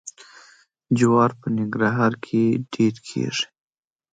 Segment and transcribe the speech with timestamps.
[0.97, 3.45] جوار په ننګرهار کې ډیر کیږي.